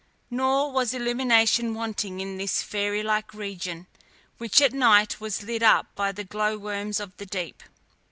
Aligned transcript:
Nor 0.31 0.71
was 0.71 0.95
illumination 0.95 1.75
wanting 1.75 2.21
in 2.21 2.39
this 2.39 2.63
fairy 2.63 3.03
like 3.03 3.35
region, 3.35 3.85
which 4.39 4.59
at 4.59 4.73
night 4.73 5.21
was 5.21 5.43
lit 5.43 5.61
up 5.61 5.93
by 5.93 6.11
the 6.11 6.23
glow 6.23 6.57
worms 6.57 6.99
of 6.99 7.15
the 7.17 7.25
deep. 7.27 7.61